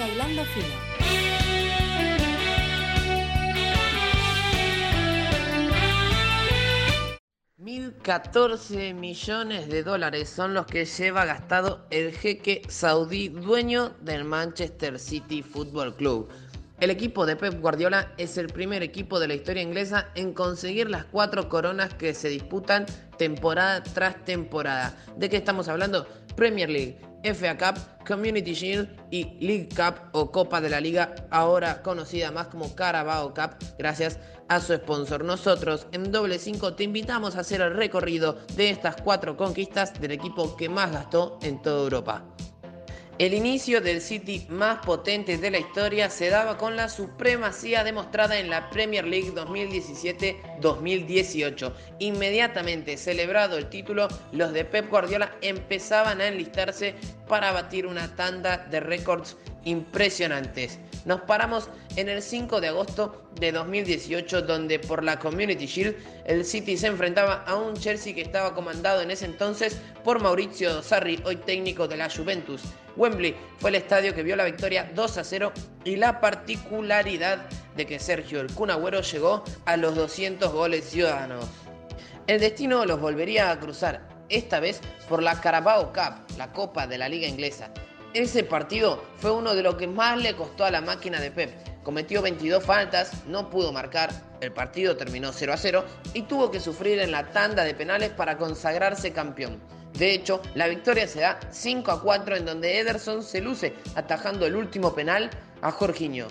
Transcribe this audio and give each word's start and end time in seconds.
Mega 0.00 0.14
Hilando 0.14 0.44
Fino. 0.46 0.66
1.014 7.58 8.94
millones 8.94 9.68
de 9.68 9.82
dólares 9.82 10.30
son 10.30 10.54
los 10.54 10.64
que 10.64 10.86
lleva 10.86 11.26
gastado 11.26 11.86
el 11.90 12.12
jeque 12.12 12.62
saudí 12.68 13.28
dueño 13.28 13.90
del 14.00 14.24
Manchester 14.24 14.98
City 14.98 15.42
Football 15.42 15.94
Club. 15.96 16.30
El 16.80 16.88
equipo 16.88 17.26
de 17.26 17.36
Pep 17.36 17.60
Guardiola 17.60 18.14
es 18.16 18.38
el 18.38 18.46
primer 18.46 18.82
equipo 18.82 19.20
de 19.20 19.28
la 19.28 19.34
historia 19.34 19.62
inglesa 19.62 20.08
en 20.14 20.32
conseguir 20.32 20.88
las 20.88 21.04
cuatro 21.04 21.50
coronas 21.50 21.92
que 21.92 22.14
se 22.14 22.30
disputan 22.30 22.86
temporada 23.18 23.82
tras 23.82 24.24
temporada. 24.24 24.96
¿De 25.18 25.28
qué 25.28 25.36
estamos 25.36 25.68
hablando? 25.68 26.06
Premier 26.36 26.70
League, 26.70 26.96
FA 27.22 27.56
Cup, 27.56 27.78
Community 28.06 28.54
Shield 28.54 28.88
y 29.10 29.24
League 29.40 29.68
Cup 29.68 29.96
o 30.12 30.30
Copa 30.30 30.60
de 30.60 30.70
la 30.70 30.80
Liga, 30.80 31.14
ahora 31.30 31.82
conocida 31.82 32.30
más 32.30 32.48
como 32.48 32.74
Carabao 32.74 33.34
Cup, 33.34 33.56
gracias 33.78 34.18
a 34.48 34.60
su 34.60 34.74
sponsor. 34.74 35.24
Nosotros 35.24 35.86
en 35.92 36.10
Doble 36.10 36.38
5 36.38 36.74
te 36.74 36.84
invitamos 36.84 37.36
a 37.36 37.40
hacer 37.40 37.60
el 37.60 37.74
recorrido 37.74 38.38
de 38.56 38.70
estas 38.70 38.96
cuatro 39.02 39.36
conquistas 39.36 39.98
del 40.00 40.12
equipo 40.12 40.56
que 40.56 40.68
más 40.68 40.92
gastó 40.92 41.38
en 41.42 41.62
toda 41.62 41.84
Europa. 41.84 42.24
El 43.20 43.34
inicio 43.34 43.80
del 43.82 44.00
City 44.00 44.46
más 44.48 44.78
potente 44.78 45.36
de 45.36 45.50
la 45.50 45.58
historia 45.58 46.08
se 46.08 46.30
daba 46.30 46.56
con 46.56 46.74
la 46.74 46.88
supremacía 46.88 47.84
demostrada 47.84 48.38
en 48.38 48.48
la 48.48 48.70
Premier 48.70 49.06
League 49.06 49.34
2017-2018. 49.34 51.70
Inmediatamente 51.98 52.96
celebrado 52.96 53.58
el 53.58 53.68
título, 53.68 54.08
los 54.32 54.54
de 54.54 54.64
Pep 54.64 54.88
Guardiola 54.88 55.36
empezaban 55.42 56.22
a 56.22 56.28
enlistarse 56.28 56.94
para 57.28 57.52
batir 57.52 57.86
una 57.86 58.16
tanda 58.16 58.56
de 58.56 58.80
récords 58.80 59.36
impresionantes. 59.64 60.78
Nos 61.04 61.22
paramos 61.22 61.68
en 61.96 62.08
el 62.08 62.22
5 62.22 62.60
de 62.60 62.68
agosto 62.68 63.22
de 63.40 63.52
2018 63.52 64.42
donde 64.42 64.78
por 64.78 65.02
la 65.02 65.18
Community 65.18 65.66
Shield 65.66 65.96
el 66.26 66.44
City 66.44 66.76
se 66.76 66.88
enfrentaba 66.88 67.44
a 67.46 67.56
un 67.56 67.74
Chelsea 67.74 68.14
que 68.14 68.20
estaba 68.22 68.54
comandado 68.54 69.00
en 69.00 69.10
ese 69.10 69.24
entonces 69.24 69.78
por 70.04 70.20
Mauricio 70.20 70.82
Sarri, 70.82 71.22
hoy 71.24 71.36
técnico 71.36 71.88
de 71.88 71.96
la 71.96 72.10
Juventus. 72.10 72.62
Wembley 72.96 73.34
fue 73.58 73.70
el 73.70 73.76
estadio 73.76 74.14
que 74.14 74.22
vio 74.22 74.36
la 74.36 74.44
victoria 74.44 74.90
2 74.94 75.18
a 75.18 75.24
0 75.24 75.52
y 75.84 75.96
la 75.96 76.20
particularidad 76.20 77.46
de 77.76 77.86
que 77.86 77.98
Sergio 77.98 78.40
el 78.40 78.52
Kun 78.52 78.70
Agüero 78.70 79.00
llegó 79.00 79.44
a 79.64 79.76
los 79.76 79.94
200 79.94 80.52
goles 80.52 80.84
ciudadanos. 80.84 81.46
El 82.26 82.40
destino 82.40 82.84
los 82.84 83.00
volvería 83.00 83.50
a 83.50 83.58
cruzar, 83.58 84.06
esta 84.28 84.60
vez 84.60 84.80
por 85.08 85.22
la 85.22 85.40
Carabao 85.40 85.92
Cup, 85.92 86.36
la 86.36 86.52
copa 86.52 86.86
de 86.86 86.98
la 86.98 87.08
liga 87.08 87.26
inglesa. 87.26 87.72
Ese 88.12 88.42
partido 88.42 89.04
fue 89.18 89.30
uno 89.30 89.54
de 89.54 89.62
los 89.62 89.76
que 89.76 89.86
más 89.86 90.18
le 90.18 90.34
costó 90.34 90.64
a 90.64 90.70
la 90.72 90.80
máquina 90.80 91.20
de 91.20 91.30
Pep. 91.30 91.52
Cometió 91.84 92.20
22 92.22 92.64
faltas, 92.64 93.24
no 93.26 93.48
pudo 93.48 93.72
marcar, 93.72 94.10
el 94.40 94.52
partido 94.52 94.96
terminó 94.96 95.32
0 95.32 95.52
a 95.52 95.56
0 95.56 95.84
y 96.12 96.22
tuvo 96.22 96.50
que 96.50 96.58
sufrir 96.58 96.98
en 96.98 97.12
la 97.12 97.30
tanda 97.30 97.62
de 97.62 97.72
penales 97.72 98.10
para 98.10 98.36
consagrarse 98.36 99.12
campeón. 99.12 99.60
De 99.92 100.12
hecho, 100.12 100.42
la 100.56 100.66
victoria 100.66 101.06
se 101.06 101.20
da 101.20 101.38
5 101.50 101.90
a 101.90 102.02
4 102.02 102.36
en 102.36 102.46
donde 102.46 102.80
Ederson 102.80 103.22
se 103.22 103.40
luce 103.40 103.74
atajando 103.94 104.44
el 104.44 104.56
último 104.56 104.92
penal 104.92 105.30
a 105.62 105.70
Jorginho. 105.70 106.26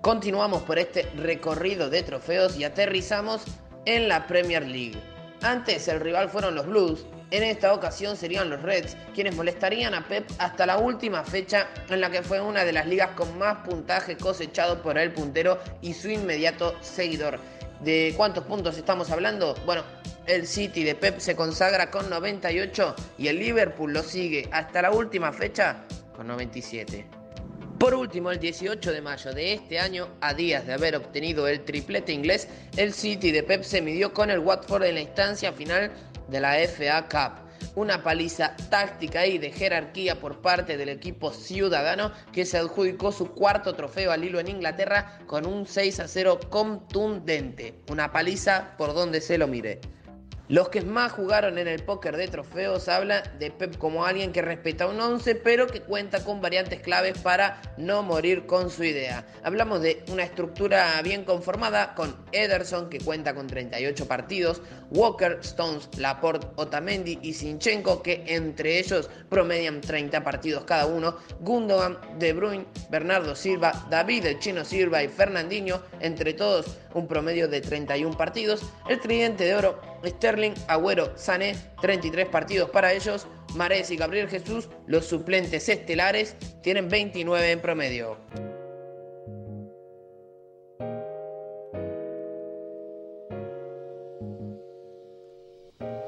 Continuamos 0.00 0.62
por 0.62 0.78
este 0.78 1.02
recorrido 1.16 1.90
de 1.90 2.02
trofeos 2.02 2.56
y 2.56 2.64
aterrizamos 2.64 3.42
en 3.84 4.08
la 4.08 4.26
Premier 4.26 4.66
League. 4.66 4.98
Antes 5.42 5.86
el 5.88 6.00
rival 6.00 6.30
fueron 6.30 6.54
los 6.54 6.66
Blues, 6.66 7.06
en 7.30 7.42
esta 7.42 7.74
ocasión 7.74 8.16
serían 8.16 8.48
los 8.48 8.62
Reds, 8.62 8.96
quienes 9.14 9.36
molestarían 9.36 9.94
a 9.94 10.06
Pep 10.06 10.30
hasta 10.38 10.66
la 10.66 10.78
última 10.78 11.24
fecha 11.24 11.68
en 11.88 12.00
la 12.00 12.10
que 12.10 12.22
fue 12.22 12.40
una 12.40 12.64
de 12.64 12.72
las 12.72 12.86
ligas 12.86 13.10
con 13.10 13.36
más 13.38 13.58
puntaje 13.66 14.16
cosechado 14.16 14.82
por 14.82 14.98
el 14.98 15.12
puntero 15.12 15.58
y 15.82 15.92
su 15.94 16.08
inmediato 16.08 16.74
seguidor. 16.80 17.38
¿De 17.80 18.14
cuántos 18.16 18.44
puntos 18.44 18.76
estamos 18.76 19.10
hablando? 19.10 19.54
Bueno, 19.66 19.84
el 20.26 20.46
City 20.46 20.84
de 20.84 20.94
Pep 20.94 21.18
se 21.20 21.36
consagra 21.36 21.90
con 21.90 22.10
98 22.10 22.96
y 23.18 23.28
el 23.28 23.38
Liverpool 23.38 23.92
lo 23.92 24.02
sigue 24.02 24.48
hasta 24.50 24.82
la 24.82 24.90
última 24.90 25.32
fecha 25.32 25.84
con 26.16 26.26
97. 26.26 27.06
Por 27.78 27.94
último, 27.94 28.32
el 28.32 28.40
18 28.40 28.90
de 28.90 29.00
mayo 29.00 29.32
de 29.32 29.52
este 29.52 29.78
año, 29.78 30.08
a 30.20 30.34
días 30.34 30.66
de 30.66 30.72
haber 30.72 30.96
obtenido 30.96 31.46
el 31.46 31.64
triplete 31.64 32.12
inglés, 32.12 32.48
el 32.76 32.92
City 32.92 33.30
de 33.30 33.44
Pep 33.44 33.62
se 33.62 33.80
midió 33.80 34.12
con 34.12 34.30
el 34.30 34.40
Watford 34.40 34.82
en 34.82 34.96
la 34.96 35.00
instancia 35.02 35.52
final 35.52 35.92
de 36.28 36.40
la 36.40 36.56
FA 36.68 37.08
Cup. 37.08 37.48
Una 37.74 38.02
paliza 38.02 38.56
táctica 38.70 39.26
y 39.26 39.38
de 39.38 39.50
jerarquía 39.52 40.20
por 40.20 40.40
parte 40.40 40.76
del 40.76 40.88
equipo 40.88 41.32
ciudadano 41.32 42.12
que 42.32 42.44
se 42.44 42.58
adjudicó 42.58 43.12
su 43.12 43.32
cuarto 43.32 43.74
trofeo 43.74 44.12
al 44.12 44.24
hilo 44.24 44.40
en 44.40 44.48
Inglaterra 44.48 45.18
con 45.26 45.46
un 45.46 45.66
6 45.66 46.00
a 46.00 46.08
0 46.08 46.40
contundente. 46.50 47.82
Una 47.90 48.12
paliza 48.12 48.74
por 48.76 48.94
donde 48.94 49.20
se 49.20 49.38
lo 49.38 49.46
mire. 49.46 49.80
Los 50.48 50.70
que 50.70 50.80
más 50.80 51.12
jugaron 51.12 51.58
en 51.58 51.68
el 51.68 51.82
póker 51.82 52.16
de 52.16 52.26
trofeos 52.26 52.88
hablan 52.88 53.22
de 53.38 53.50
Pep 53.50 53.76
como 53.76 54.06
alguien 54.06 54.32
que 54.32 54.40
respeta 54.40 54.86
un 54.86 54.98
11, 54.98 55.34
pero 55.34 55.66
que 55.66 55.82
cuenta 55.82 56.24
con 56.24 56.40
variantes 56.40 56.80
claves 56.80 57.18
para 57.18 57.60
no 57.76 58.02
morir 58.02 58.46
con 58.46 58.70
su 58.70 58.82
idea. 58.82 59.26
Hablamos 59.42 59.82
de 59.82 60.02
una 60.10 60.22
estructura 60.22 61.02
bien 61.02 61.24
conformada 61.24 61.94
con 61.94 62.16
Ederson, 62.32 62.88
que 62.88 62.98
cuenta 62.98 63.34
con 63.34 63.46
38 63.46 64.08
partidos, 64.08 64.62
Walker, 64.90 65.38
Stones, 65.42 65.90
Laporte, 65.98 66.46
Otamendi 66.56 67.18
y 67.20 67.34
Sinchenko, 67.34 68.02
que 68.02 68.24
entre 68.28 68.78
ellos 68.78 69.10
promedian 69.28 69.82
30 69.82 70.24
partidos 70.24 70.64
cada 70.64 70.86
uno, 70.86 71.18
Gundogan, 71.40 71.98
De 72.18 72.32
Bruyne, 72.32 72.64
Bernardo 72.88 73.36
Silva, 73.36 73.86
David 73.90 74.24
el 74.24 74.38
Chino 74.38 74.64
Silva 74.64 75.02
y 75.02 75.08
Fernandinho, 75.08 75.82
entre 76.00 76.32
todos 76.32 76.78
un 76.94 77.06
promedio 77.06 77.48
de 77.48 77.60
31 77.60 78.16
partidos, 78.16 78.62
el 78.88 78.98
tridente 78.98 79.44
de 79.44 79.54
oro, 79.54 79.80
Sterling, 80.04 80.54
Agüero, 80.68 81.12
Sané, 81.16 81.56
33 81.80 82.28
partidos 82.28 82.70
para 82.70 82.92
ellos, 82.92 83.26
Mares 83.54 83.90
y 83.90 83.96
Gabriel 83.96 84.28
Jesús, 84.28 84.68
los 84.86 85.06
suplentes 85.06 85.68
estelares, 85.68 86.36
tienen 86.62 86.88
29 86.88 87.50
en 87.50 87.60
promedio. 87.60 88.18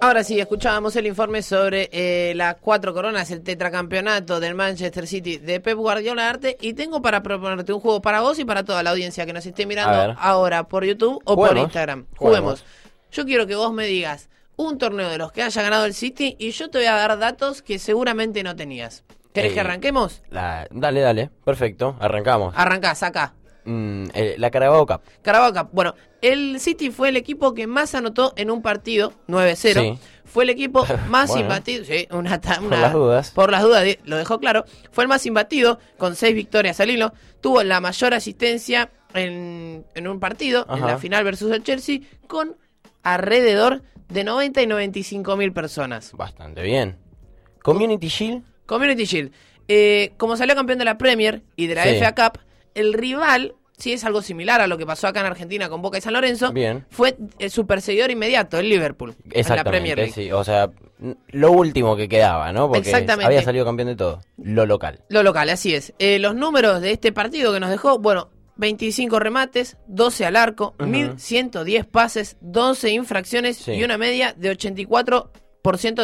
Ahora 0.03 0.25
sí, 0.25 0.41
escuchábamos 0.41 0.97
el 0.97 1.07
informe 1.07 1.43
sobre 1.43 1.91
eh, 1.93 2.33
las 2.35 2.57
cuatro 2.57 2.95
coronas, 2.95 3.31
el 3.31 3.43
tetracampeonato 3.43 4.41
del 4.41 4.55
Manchester 4.55 5.07
City 5.07 5.37
de 5.37 5.61
Pep 5.61 5.77
Guardiola 5.77 6.27
Arte 6.27 6.57
y 6.59 6.73
tengo 6.73 7.03
para 7.03 7.23
proponerte 7.23 7.75
un 7.75 7.81
juego 7.81 8.01
para 8.01 8.23
vos 8.23 8.39
y 8.39 8.47
para 8.47 8.65
toda 8.65 8.83
la 8.83 8.91
audiencia 8.91 9.27
que 9.27 9.35
nos 9.35 9.45
esté 9.45 9.67
mirando 9.67 10.17
ahora 10.19 10.67
por 10.67 10.87
YouTube 10.87 11.21
o 11.25 11.37
por. 11.37 11.55
Instagram. 11.57 12.07
Juguemos. 12.17 12.63
Juguemos. 12.63 12.65
Yo 13.13 13.25
quiero 13.25 13.47
que 13.47 13.55
vos 13.57 13.73
me 13.73 13.87
digas 13.87 14.29
un 14.57 14.79
torneo 14.79 15.09
de 15.09 15.19
los 15.19 15.33
que 15.33 15.43
haya 15.43 15.63
ganado 15.63 15.85
el 15.87 15.95
City 15.95 16.37
y 16.39 16.51
yo 16.51 16.69
te 16.71 16.79
voy 16.79 16.87
a 16.87 16.95
dar 16.95 17.19
datos 17.19 17.63
que 17.63 17.79
seguramente 17.79 18.43
no 18.43 18.55
tenías. 18.57 19.05
¿Querés 19.33 19.53
Eh, 19.53 19.55
que 19.55 19.61
arranquemos? 19.61 20.23
La- 20.31 20.67
dale, 20.71 21.01
dale. 21.01 21.31
Perfecto. 21.45 21.97
Arrancamos. 22.01 22.53
Arrancás 22.57 23.03
acá. 23.03 23.35
Mm, 23.65 24.07
eh, 24.15 24.35
la 24.39 24.51
Carabao 24.51 24.87
Cup. 24.87 25.01
Carabao 25.23 25.53
Cup. 25.53 25.69
Bueno, 25.73 25.95
el 26.21 26.59
City 26.61 26.91
fue 26.91 27.11
el 27.11 27.17
equipo 27.17 27.55
que 27.55 27.67
más 27.67 27.95
anotó 27.95 28.33
en 28.37 28.51
un 28.51 28.61
partido, 28.63 29.13
9-0. 29.29 29.81
Sí. 29.81 29.99
Fue 30.25 30.45
el 30.45 30.51
equipo 30.51 30.85
más 31.09 31.29
Bueno. 31.31 31.43
imbatido. 31.45 31.85
Sí, 31.85 32.07
una, 32.11 32.41
Por 32.41 32.71
las 32.79 32.93
dudas. 32.93 33.31
Por 33.31 33.51
las 33.51 33.63
dudas, 33.63 33.85
lo 34.05 34.17
dejó 34.17 34.39
claro. 34.41 34.65
Fue 34.93 35.05
el 35.05 35.09
más 35.09 35.25
imbatido, 35.27 35.79
con 35.99 36.17
seis 36.17 36.35
victorias 36.35 36.81
al 36.81 36.91
hilo. 36.91 37.13
Tuvo 37.41 37.63
la 37.63 37.81
mayor 37.81 38.15
asistencia 38.15 38.91
en, 39.15 39.85
en 39.95 40.09
un 40.09 40.21
partido, 40.21 40.67
en 40.71 40.81
la 40.87 40.99
final 40.99 41.25
versus 41.25 41.51
el 41.53 41.63
Chelsea, 41.63 42.01
con 42.27 42.57
alrededor 43.03 43.83
de 44.09 44.25
90 44.25 44.63
y 44.63 44.67
95 44.67 45.37
mil 45.37 45.53
personas. 45.53 46.13
Bastante 46.13 46.63
bien. 46.63 46.97
Community 47.63 48.09
Shield. 48.09 48.43
Community 48.67 49.05
Shield. 49.05 49.33
Eh, 49.69 50.13
como 50.17 50.37
salió 50.37 50.55
campeón 50.55 50.79
de 50.79 50.85
la 50.85 50.99
Premier 50.99 51.43
y 51.57 51.67
de 51.67 51.75
la 51.75 51.85
Sí. 51.85 51.97
FA 52.01 52.15
Cup, 52.15 52.41
el 52.75 52.93
rival, 52.93 53.55
sí 53.77 53.93
es 53.93 54.05
algo 54.05 54.21
similar 54.23 54.61
a 54.61 54.67
lo 54.67 54.79
que 54.79 54.87
pasó 54.87 55.07
acá 55.07 55.21
en 55.21 55.27
Argentina 55.27 55.69
con 55.69 55.81
Boca 55.83 55.99
y 55.99 56.01
San 56.01 56.13
Lorenzo, 56.13 56.53
Bien. 56.53 56.85
fue 56.91 57.17
eh, 57.39 57.51
su 57.51 57.67
perseguidor 57.67 58.11
inmediato, 58.11 58.59
el 58.59 58.69
Liverpool, 58.69 59.11
en 59.11 59.17
la 59.17 59.29
Premier 59.31 59.41
Exactamente, 59.41 59.97
League. 59.97 60.13
sí. 60.13 60.33
O 60.33 60.43
sea, 60.43 60.71
lo 61.29 61.53
último 61.53 61.97
que 61.97 62.09
quedaba, 62.09 62.53
¿no? 62.53 62.67
Porque 62.69 62.89
Exactamente. 62.91 63.27
había 63.27 63.43
salido 63.43 63.65
campeón 63.65 63.89
de 63.89 63.97
todo. 63.97 64.21
Lo 64.39 64.67
local. 64.67 65.01
Lo 65.09 65.23
local, 65.23 65.49
así 65.51 65.75
es. 65.75 65.93
Eh, 65.99 66.19
los 66.19 66.35
números 66.35 66.81
de 66.81 66.91
este 66.93 67.13
partido 67.13 67.53
que 67.53 67.61
nos 67.61 67.71
dejó, 67.71 67.99
bueno, 67.99 68.30
25 68.61 69.19
remates, 69.19 69.77
12 69.89 70.27
al 70.27 70.37
arco, 70.37 70.75
Ujú. 70.79 70.87
1110 70.89 71.87
pases, 71.87 72.37
12 72.43 72.91
infracciones 72.91 73.57
Sí. 73.57 73.73
y 73.73 73.83
una 73.85 73.97
media 73.99 74.35
de 74.37 74.51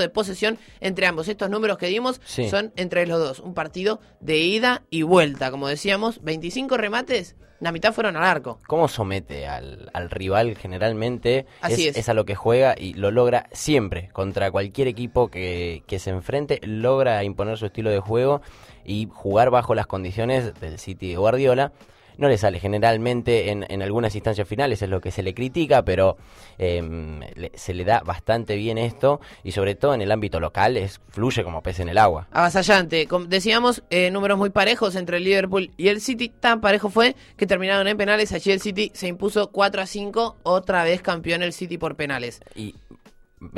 de 0.01 0.09
posesión 0.09 0.59
entre 0.81 1.07
ambos. 1.07 1.29
Estos 1.29 1.49
números 1.51 1.79
que 1.79 1.87
dimos 1.87 2.21
Sí. 2.25 2.49
son 2.49 2.73
entre 2.77 3.07
los 3.07 3.19
dos. 3.21 3.41
Un 3.41 3.55
partido 3.55 4.01
de 4.21 4.39
ida 4.39 4.83
y 4.91 5.03
vuelta, 5.03 5.51
como 5.51 5.69
decíamos. 5.69 6.23
25 6.23 6.77
remates, 6.77 7.37
la 7.61 7.73
mitad 7.73 7.93
fueron 7.95 8.17
al 8.17 8.25
arco. 8.25 8.59
¿Cómo 8.67 8.87
somete 8.89 9.47
al, 9.47 9.91
al 9.95 10.11
rival 10.11 10.57
generalmente? 10.57 11.47
Así 11.63 11.89
es. 11.89 11.97
a 12.11 12.15
lo 12.15 12.25
que 12.27 12.35
juega 12.35 12.75
y 12.79 12.93
lo 12.95 13.11
logra 13.11 13.49
siempre. 13.53 14.09
Contra 14.13 14.51
cualquier 14.51 14.89
equipo 14.89 15.29
que, 15.29 15.83
que 15.87 15.99
se 15.99 16.11
enfrente, 16.11 16.61
logra 16.63 17.23
imponer 17.25 17.57
su 17.57 17.67
estilo 17.67 17.89
de 17.91 18.01
juego 18.01 18.43
y 18.85 19.09
jugar 19.11 19.49
bajo 19.51 19.75
las 19.75 19.87
condiciones 19.87 20.53
del 20.61 20.79
City 20.79 21.09
de 21.11 21.17
Guardiola. 21.17 21.73
No 22.19 22.29
le 22.29 22.39
sale 22.39 22.59
generalmente 22.61 23.51
en, 23.51 23.65
en 23.69 23.83
algunas 23.83 24.15
instancias 24.15 24.49
finales, 24.49 24.81
es 24.83 24.89
lo 24.89 25.01
que 25.01 25.11
se 25.11 25.23
le 25.23 25.35
critica, 25.35 25.85
pero 25.85 26.17
em, 26.59 27.21
le- 27.35 27.53
se 27.55 27.75
le 27.75 27.85
da 27.85 28.01
bastante 28.01 28.57
bien 28.57 28.79
esto 28.79 29.21
y 29.45 29.53
sobre 29.53 29.75
todo 29.75 29.95
en 29.95 30.01
el 30.03 30.11
ámbito 30.11 30.41
local 30.41 30.77
es 30.77 31.01
fluye 31.11 31.45
como 31.45 31.63
pez 31.63 31.81
en 31.81 31.89
el 31.89 31.99
agua. 31.99 32.29
Avasallante. 32.33 33.07
Como 33.07 33.27
decíamos, 33.27 33.83
eh, 33.91 34.11
números 34.11 34.39
muy 34.39 34.51
parejos 34.51 34.97
entre 34.97 35.19
el 35.19 35.25
Liverpool 35.25 35.71
y 35.77 35.89
el 35.89 36.01
City. 36.01 36.29
Tan 36.29 36.61
parejo 36.61 36.89
fue 36.91 37.17
que 37.37 37.47
terminaron 37.47 37.87
en 37.89 37.97
penales. 37.97 38.33
Allí 38.33 38.51
el 38.51 38.61
City 38.61 38.91
se 38.95 39.09
impuso 39.09 39.51
4 39.51 39.83
a 39.83 39.87
5. 39.87 40.37
Otra 40.43 40.85
vez 40.85 41.03
campeón 41.03 41.43
el 41.43 41.53
City 41.53 41.79
por 41.79 41.97
penales. 41.97 42.41
Y 42.55 42.75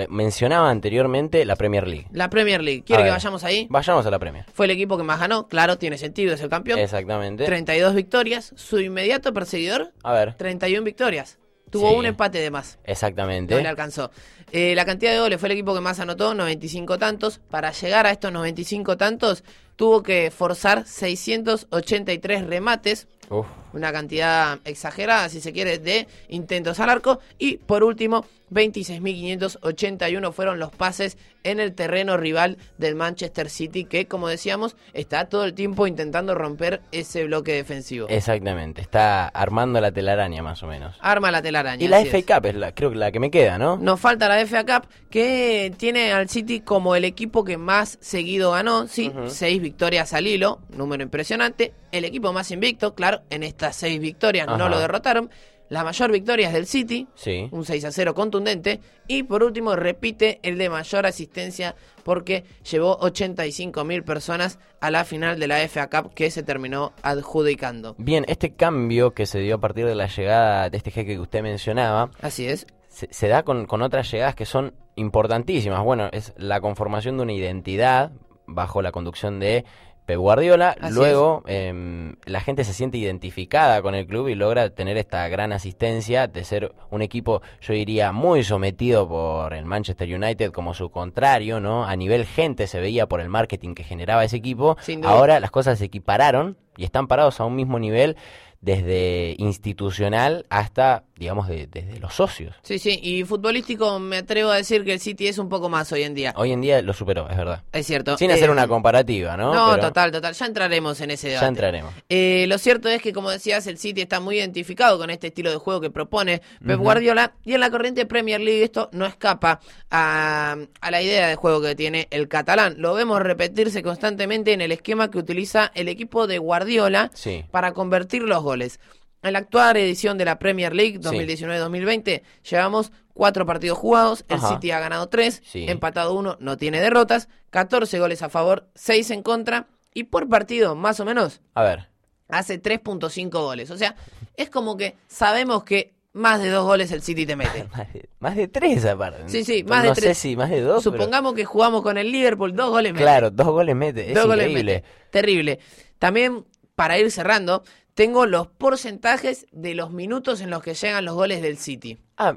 mencionaba 0.08 0.70
anteriormente 0.70 1.44
la 1.44 1.56
Premier 1.56 1.86
League. 1.86 2.06
La 2.12 2.30
Premier 2.30 2.62
League. 2.62 2.82
¿Quiere 2.84 3.04
que 3.04 3.10
vayamos 3.10 3.44
ahí? 3.44 3.66
Vayamos 3.70 4.04
a 4.06 4.10
la 4.10 4.18
Premier. 4.18 4.44
Fue 4.52 4.66
el 4.66 4.70
equipo 4.72 4.96
que 4.96 5.02
más 5.04 5.20
ganó. 5.20 5.48
Claro, 5.48 5.78
tiene 5.78 5.98
sentido, 5.98 6.34
es 6.34 6.40
el 6.40 6.48
campeón. 6.48 6.78
Exactamente. 6.78 7.44
32 7.44 7.94
victorias. 7.94 8.52
Su 8.56 8.78
inmediato 8.80 9.32
perseguidor, 9.32 9.92
A 10.02 10.12
ver. 10.12 10.34
31 10.34 10.84
victorias. 10.84 11.38
Tuvo 11.70 11.90
Sí. 11.90 11.96
un 11.96 12.06
empate 12.06 12.38
de 12.38 12.50
más. 12.50 12.78
Exactamente. 12.84 13.54
No 13.54 13.60
le 13.60 13.68
alcanzó. 13.68 14.10
Eh, 14.52 14.74
la 14.74 14.86
cantidad 14.86 15.12
de 15.12 15.20
goles 15.20 15.38
fue 15.38 15.48
el 15.48 15.52
equipo 15.52 15.74
que 15.74 15.80
más 15.82 16.00
anotó, 16.00 16.32
95 16.34 16.96
tantos. 16.98 17.40
Para 17.50 17.72
llegar 17.72 18.06
a 18.06 18.10
estos 18.10 18.32
95 18.32 18.96
tantos, 18.96 19.44
tuvo 19.76 20.02
que 20.02 20.30
forzar 20.30 20.86
683 20.86 22.46
remates. 22.46 23.06
Uf. 23.30 23.46
Una 23.72 23.92
cantidad 23.92 24.58
exagerada, 24.64 25.28
si 25.28 25.40
se 25.40 25.52
quiere, 25.52 25.78
de 25.78 26.06
intentos 26.28 26.80
al 26.80 26.88
arco. 26.90 27.20
Y 27.38 27.58
por 27.58 27.84
último, 27.84 28.24
26.581 28.50 30.32
fueron 30.32 30.58
los 30.58 30.70
pases 30.70 31.18
en 31.44 31.60
el 31.60 31.74
terreno 31.74 32.16
rival 32.16 32.58
del 32.78 32.94
Manchester 32.94 33.48
City, 33.48 33.84
que, 33.84 34.06
como 34.06 34.28
decíamos, 34.28 34.76
está 34.92 35.28
todo 35.28 35.44
el 35.44 35.54
tiempo 35.54 35.86
intentando 35.86 36.34
romper 36.34 36.80
ese 36.92 37.24
bloque 37.24 37.52
defensivo. 37.52 38.06
Exactamente. 38.08 38.80
Está 38.80 39.28
armando 39.28 39.80
la 39.80 39.92
telaraña 39.92 40.42
más 40.42 40.62
o 40.62 40.66
menos. 40.66 40.96
Arma 41.00 41.30
la 41.30 41.42
telaraña. 41.42 41.84
Y 41.84 41.88
la 41.88 42.00
FA 42.04 42.18
es. 42.18 42.26
Cup 42.26 42.46
es 42.46 42.54
la, 42.54 42.72
creo 42.72 42.90
que 42.90 42.96
la 42.96 43.12
que 43.12 43.20
me 43.20 43.30
queda, 43.30 43.58
¿no? 43.58 43.76
Nos 43.76 44.00
falta 44.00 44.28
la 44.28 44.44
FA 44.46 44.64
Cup, 44.64 44.88
que 45.10 45.72
tiene 45.76 46.12
al 46.12 46.28
City 46.28 46.60
como 46.60 46.96
el 46.96 47.04
equipo 47.04 47.44
que 47.44 47.56
más 47.56 47.98
seguido 48.00 48.52
ganó, 48.52 48.88
sí, 48.88 49.08
Ujú. 49.08 49.28
seis 49.30 49.60
victorias 49.60 50.12
al 50.12 50.26
hilo, 50.26 50.60
número 50.70 51.02
impresionante. 51.02 51.72
El 51.92 52.04
equipo 52.04 52.32
más 52.34 52.50
invicto, 52.50 52.94
claro, 52.94 53.17
en 53.30 53.42
estas 53.42 53.76
seis 53.76 54.00
victorias 54.00 54.46
no 54.46 54.68
lo 54.68 54.78
derrotaron. 54.78 55.30
La 55.70 55.84
mayor 55.84 56.10
victoria 56.10 56.46
es 56.48 56.54
del 56.54 56.66
City, 56.66 57.06
Sí. 57.14 57.46
un 57.50 57.66
6 57.66 57.84
a 57.84 57.92
0 57.92 58.14
contundente. 58.14 58.80
Y 59.06 59.24
por 59.24 59.42
último, 59.44 59.76
repite 59.76 60.38
el 60.42 60.56
de 60.56 60.70
mayor 60.70 61.04
asistencia 61.04 61.76
porque 62.04 62.44
llevó 62.70 62.96
85 63.00 63.84
mil 63.84 64.02
personas 64.02 64.58
a 64.80 64.90
la 64.90 65.04
final 65.04 65.38
de 65.38 65.46
la 65.46 65.58
FA 65.68 65.90
Cup 65.90 66.14
que 66.14 66.30
se 66.30 66.42
terminó 66.42 66.94
adjudicando. 67.02 67.94
Bien, 67.98 68.24
este 68.28 68.54
cambio 68.54 69.12
que 69.12 69.26
se 69.26 69.40
dio 69.40 69.56
a 69.56 69.60
partir 69.60 69.84
de 69.84 69.94
la 69.94 70.06
llegada 70.06 70.70
de 70.70 70.78
este 70.78 70.90
jeque 70.90 71.12
que 71.12 71.20
usted 71.20 71.42
mencionaba, 71.42 72.12
Así 72.22 72.46
es. 72.46 72.66
se, 72.88 73.08
se 73.10 73.28
da 73.28 73.42
con, 73.42 73.66
con 73.66 73.82
otras 73.82 74.10
llegadas 74.10 74.34
que 74.34 74.46
son 74.46 74.72
importantísimas. 74.96 75.84
Bueno, 75.84 76.08
es 76.12 76.32
la 76.38 76.62
conformación 76.62 77.18
de 77.18 77.24
una 77.24 77.32
identidad 77.34 78.12
bajo 78.46 78.80
la 78.80 78.90
conducción 78.90 79.38
de 79.38 79.66
Pep 80.08 80.16
Guardiola. 80.16 80.74
Así 80.80 80.94
Luego, 80.94 81.42
em, 81.46 82.16
la 82.24 82.40
gente 82.40 82.64
se 82.64 82.72
siente 82.72 82.96
identificada 82.96 83.82
con 83.82 83.94
el 83.94 84.06
club 84.06 84.28
y 84.28 84.34
logra 84.34 84.70
tener 84.70 84.96
esta 84.96 85.28
gran 85.28 85.52
asistencia 85.52 86.26
de 86.26 86.44
ser 86.44 86.72
un 86.90 87.02
equipo, 87.02 87.42
yo 87.60 87.74
diría, 87.74 88.10
muy 88.10 88.42
sometido 88.42 89.06
por 89.06 89.52
el 89.52 89.66
Manchester 89.66 90.08
United 90.08 90.50
como 90.50 90.72
su 90.72 90.88
contrario, 90.88 91.60
¿no? 91.60 91.84
A 91.84 91.94
nivel 91.94 92.24
gente 92.24 92.66
se 92.68 92.80
veía 92.80 93.06
por 93.06 93.20
el 93.20 93.28
marketing 93.28 93.74
que 93.74 93.84
generaba 93.84 94.24
ese 94.24 94.38
equipo. 94.38 94.78
Ahora 95.04 95.40
las 95.40 95.50
cosas 95.50 95.78
se 95.78 95.84
equipararon 95.84 96.56
y 96.78 96.84
están 96.84 97.06
parados 97.06 97.38
a 97.40 97.44
un 97.44 97.54
mismo 97.54 97.78
nivel 97.78 98.16
desde 98.62 99.34
institucional 99.36 100.46
hasta, 100.48 101.04
digamos, 101.18 101.48
de- 101.48 101.66
desde 101.66 101.98
los 101.98 102.14
socios. 102.14 102.54
Sí, 102.62 102.78
sí. 102.78 102.98
Y 103.02 103.24
futbolístico 103.24 103.98
me 103.98 104.18
atrevo 104.18 104.50
a 104.50 104.56
decir 104.56 104.84
que 104.84 104.92
el 104.92 105.00
City 105.00 105.26
es 105.28 105.38
un 105.38 105.48
poco 105.48 105.68
más 105.68 105.90
hoy 105.92 106.02
en 106.04 106.14
día. 106.14 106.32
Hoy 106.36 106.52
en 106.52 106.60
día 106.60 106.80
lo 106.82 106.92
superó, 106.92 107.28
es 107.28 107.36
verdad. 107.36 107.62
Es 107.72 107.86
cierto. 107.86 108.16
Sin 108.16 108.30
hacer 108.30 108.48
Eh, 108.48 108.52
una 108.52 108.68
comparativa, 108.68 109.36
¿no? 109.36 109.52
No, 109.54 109.70
Pero 109.72 109.88
total, 109.88 110.12
total. 110.12 110.34
Ya 110.34 110.46
entraremos 110.46 111.00
en 111.00 111.10
ese 111.10 111.28
debate. 111.28 111.44
Ya 111.44 111.48
entraremos. 111.48 111.92
Eh, 112.08 112.46
lo 112.48 112.58
cierto 112.58 112.88
es 112.88 113.02
que, 113.02 113.12
como 113.12 113.30
decías, 113.30 113.66
el 113.66 113.78
City 113.78 114.00
está 114.02 114.20
muy 114.20 114.38
identificado 114.38 114.96
con 114.98 115.10
este 115.10 115.26
estilo 115.28 115.50
de 115.50 115.56
juego 115.56 115.80
que 115.80 115.90
propone 115.90 116.40
Pep 116.64 116.78
Guardiola. 116.78 117.32
Y 117.44 117.54
en 117.54 117.60
la 117.60 117.70
corriente 117.70 118.06
Premier 118.06 118.40
League 118.40 118.62
esto 118.62 118.88
no 118.92 119.04
escapa 119.06 119.60
a, 119.90 120.56
a 120.80 120.90
la 120.90 121.02
idea 121.02 121.26
de 121.28 121.34
juego 121.36 121.60
que 121.60 121.74
tiene 121.74 122.06
el 122.10 122.28
catalán. 122.28 122.74
Lo 122.78 122.94
vemos 122.94 123.20
repetirse 123.20 123.82
constantemente 123.82 124.52
en 124.52 124.60
el 124.60 124.72
esquema 124.72 125.10
que 125.10 125.18
utiliza 125.18 125.70
el 125.74 125.88
equipo 125.88 126.26
de 126.26 126.38
Guardiola 126.38 127.10
Sí. 127.14 127.44
para 127.50 127.72
convertir 127.72 128.22
los 128.22 128.42
goles. 128.42 128.78
En 129.22 129.32
la 129.32 129.40
actual 129.40 129.76
edición 129.76 130.16
de 130.18 130.24
la 130.24 130.38
Premier 130.38 130.74
League 130.74 131.00
2019-2020 131.00 132.22
llevamos 132.48 132.92
cuatro 133.14 133.44
partidos 133.46 133.76
jugados, 133.78 134.24
el 134.28 134.36
Ajá. 134.36 134.48
City 134.54 134.70
ha 134.70 134.78
ganado 134.80 135.08
tres, 135.08 135.42
Sí. 135.44 135.66
empatado 135.68 136.14
uno, 136.14 136.36
no 136.40 136.56
tiene 136.56 136.80
derrotas, 136.80 137.28
14 137.50 137.98
goles 137.98 138.22
a 138.22 138.28
favor, 138.28 138.68
6 138.74 139.10
en 139.10 139.22
contra 139.22 139.66
y 139.92 140.04
por 140.04 140.28
partido 140.28 140.76
más 140.76 141.00
o 141.00 141.04
menos 141.04 141.40
A 141.54 141.62
ver. 141.64 141.88
hace 142.28 142.58
3.5 142.62 143.30
goles. 143.42 143.70
O 143.70 143.76
sea, 143.76 143.96
es 144.36 144.50
como 144.50 144.76
que 144.76 144.94
sabemos 145.08 145.64
que 145.64 145.94
más 146.12 146.40
de 146.40 146.50
dos 146.50 146.64
goles 146.64 146.92
el 146.92 147.02
City 147.02 147.26
te 147.26 147.34
mete. 147.36 147.64
Más 147.76 147.92
de, 147.92 148.08
más 148.20 148.36
de 148.36 148.46
tres 148.48 148.84
aparte. 148.84 149.24
Sí, 149.28 149.44
sí, 149.44 149.62
No 149.64 149.70
más 149.70 149.82
de 149.82 149.94
sé 149.96 150.00
tres. 150.00 150.18
si 150.18 150.36
más 150.36 150.50
de 150.50 150.60
dos. 150.60 150.84
pero- 150.84 150.96
Supongamos 150.96 151.34
que 151.34 151.44
jugamos 151.44 151.82
con 151.82 151.98
el 151.98 152.12
Liverpool, 152.12 152.54
dos 152.54 152.70
goles 152.70 152.92
mete. 152.92 153.02
Claro, 153.04 153.30
dos 153.32 153.48
goles 153.48 153.74
mete. 153.74 154.08
Es 154.10 154.14
Dos 154.14 154.26
goles 154.26 154.52
mete. 154.52 154.84
Terrible. 155.10 155.58
También, 155.98 156.44
para 156.76 156.98
ir 156.98 157.10
cerrando, 157.10 157.64
tengo 157.98 158.26
los 158.26 158.46
porcentajes 158.46 159.46
de 159.50 159.74
los 159.74 159.90
minutos 159.90 160.40
en 160.40 160.50
los 160.50 160.62
que 160.62 160.74
llegan 160.74 161.04
los 161.04 161.16
goles 161.16 161.42
del 161.42 161.58
City. 161.58 161.98
Ah, 162.16 162.36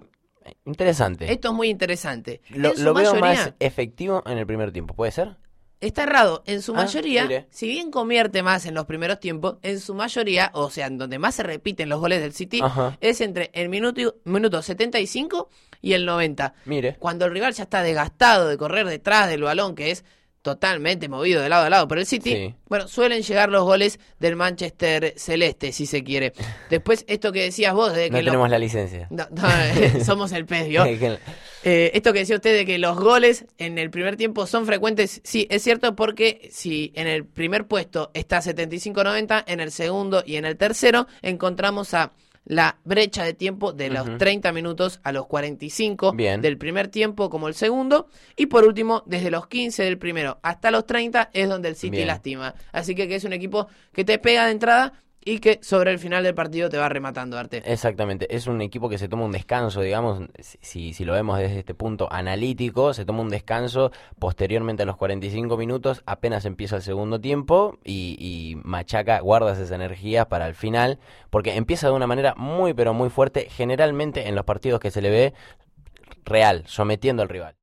interesante. 0.66 1.32
Esto 1.32 1.50
es 1.50 1.54
muy 1.54 1.70
interesante. 1.70 2.42
lo 2.50 2.72
en 2.72 2.78
su 2.78 2.84
lo 2.84 2.96
veo 2.96 3.14
mayoría, 3.14 3.46
más 3.46 3.54
efectivo 3.60 4.24
en 4.26 4.40
el 4.40 4.48
primer 4.48 4.72
tiempo, 4.72 4.96
¿puede 4.96 5.12
ser? 5.12 5.38
Está 5.80 6.02
errado. 6.02 6.42
En 6.48 6.64
su 6.64 6.74
Ah, 6.74 6.78
mayoría, 6.78 7.24
mire. 7.26 7.48
si 7.52 7.68
bien 7.68 7.92
convierte 7.92 8.42
más 8.42 8.66
en 8.66 8.74
los 8.74 8.86
primeros 8.88 9.20
tiempos, 9.20 9.58
en 9.62 9.80
su 9.80 9.94
mayoría, 9.94 10.50
o 10.56 10.72
sea, 10.72 10.88
en 10.88 10.98
donde 10.98 11.20
más 11.20 11.36
se 11.36 11.44
repiten 11.44 11.90
los 11.90 12.00
goles 12.00 12.22
del 12.22 12.34
City, 12.34 12.60
Ajá. 12.64 12.98
es 13.00 13.22
entre 13.22 13.52
el 13.54 13.70
minuto, 13.70 14.16
minuto 14.24 14.64
75 14.64 15.48
y 15.80 15.94
el 15.94 16.08
90. 16.08 16.56
Mire. 16.66 16.96
Cuando 16.98 17.26
el 17.26 17.34
rival 17.34 17.54
ya 17.54 17.64
está 17.66 17.84
desgastado 17.84 18.48
de 18.48 18.58
correr 18.58 18.88
detrás 18.88 19.30
del 19.30 19.44
balón, 19.44 19.76
que 19.76 19.92
es 19.92 20.06
totalmente 20.42 21.08
movido 21.08 21.42
de 21.42 21.50
lado 21.50 21.66
a 21.66 21.70
lado 21.70 21.88
por 21.88 22.00
el 22.00 22.06
City, 22.06 22.32
Sí. 22.32 22.56
bueno, 22.68 22.88
suelen 22.88 23.22
llegar 23.22 23.50
los 23.50 23.64
goles 23.64 24.00
del 24.20 24.36
Manchester 24.36 25.14
Celeste, 25.18 25.72
si 25.72 25.86
se 25.86 26.04
quiere. 26.04 26.34
Después, 26.70 27.06
esto 27.08 27.32
que 27.32 27.44
decías 27.44 27.74
vos, 27.74 27.94
de 27.94 28.10
No 28.10 28.18
que 28.18 28.24
lo- 28.24 28.32
tenemos 28.32 28.50
la 28.50 28.60
licencia. 28.60 29.08
No, 29.10 29.28
no, 29.32 29.42
somos 30.06 30.32
el 30.32 30.46
pez, 30.46 30.68
¿vio? 30.68 30.84
Eh, 31.64 31.92
esto 31.94 32.12
que 32.12 32.20
decía 32.20 32.36
usted 32.38 32.56
de 32.58 32.66
que 32.66 32.80
los 32.80 32.98
goles 32.98 33.46
en 33.60 33.78
el 33.78 33.92
primer 33.92 34.18
tiempo 34.18 34.48
son 34.48 34.66
frecuentes, 34.66 35.22
sí, 35.24 35.48
es 35.52 35.62
cierto 35.62 35.96
porque 35.96 36.50
si 36.52 36.92
en 36.96 37.06
el 37.08 37.24
primer 37.26 37.68
puesto 37.68 38.10
está 38.16 38.40
75-90, 38.42 39.44
en 39.46 39.60
el 39.60 39.72
segundo 39.72 40.24
y 40.26 40.38
en 40.38 40.46
el 40.46 40.58
tercero 40.58 41.06
encontramos 41.22 41.94
a 41.94 42.14
la 42.46 42.78
brecha 42.84 43.24
de 43.24 43.34
tiempo 43.34 43.72
de 43.72 43.90
los 43.90 44.08
Ujú. 44.08 44.18
30 44.18 44.52
minutos 44.52 45.00
a 45.04 45.12
los 45.12 45.28
45 45.28 46.14
Bien. 46.14 46.42
del 46.42 46.58
primer 46.58 46.88
tiempo 46.88 47.30
como 47.30 47.48
el 47.48 47.54
segundo 47.54 48.08
y 48.36 48.48
por 48.48 48.66
último 48.66 49.04
desde 49.06 49.30
los 49.32 49.48
15 49.48 49.84
del 49.84 49.98
primero 49.98 50.40
hasta 50.42 50.72
los 50.72 50.86
30 50.86 51.30
es 51.34 51.48
donde 51.48 51.70
el 51.70 51.76
City 51.76 51.98
Bien. 51.98 52.08
lastima. 52.08 52.56
Así 52.72 52.96
que, 52.96 53.08
que 53.08 53.16
es 53.16 53.24
un 53.24 53.34
equipo 53.34 53.68
que 53.94 54.04
te 54.04 54.18
pega 54.18 54.46
de 54.46 54.52
entrada 54.52 54.94
y 55.24 55.40
que 55.40 55.60
sobre 55.62 55.92
el 55.92 56.00
final 56.00 56.24
del 56.24 56.34
partido 56.34 56.70
te 56.70 56.78
va 56.78 56.90
rematando, 56.90 57.38
Arte. 57.38 57.62
Exactamente, 57.66 58.36
es 58.36 58.48
un 58.48 58.62
equipo 58.62 58.90
que 58.90 58.98
se 58.98 59.08
toma 59.08 59.26
un 59.26 59.32
descanso, 59.32 59.82
digamos, 59.82 60.28
si, 60.40 60.94
si 60.94 61.06
lo 61.06 61.14
vemos 61.14 61.38
desde 61.38 61.60
este 61.60 61.74
punto 61.74 62.12
analítico, 62.12 62.94
se 62.94 63.06
toma 63.06 63.22
un 63.22 63.30
descanso 63.30 63.92
posteriormente 64.20 64.84
a 64.84 64.86
los 64.86 64.98
45 64.98 65.58
minutos, 65.58 66.02
apenas 66.06 66.46
empieza 66.46 66.78
el 66.78 66.82
segundo 66.82 67.22
tiempo 67.22 67.78
y, 67.84 68.18
y 68.20 68.56
machaca, 68.64 69.20
guarda 69.20 69.54
esas 69.54 69.72
energías 69.72 70.26
para 70.26 70.48
el 70.48 70.56
final, 70.56 71.00
porque 71.30 71.56
empieza 71.56 71.88
de 71.88 71.94
una 71.94 72.08
manera 72.08 72.34
muy 72.36 72.74
pero 72.74 72.94
muy 72.94 73.10
fuerte, 73.10 73.48
generalmente 73.50 74.28
en 74.28 74.36
los 74.36 74.46
partidos 74.46 74.80
que 74.80 74.92
se 74.92 75.02
le 75.02 75.10
ve 75.10 75.34
real, 76.26 76.64
sometiendo 76.66 77.22
al 77.22 77.30
rival. 77.30 77.56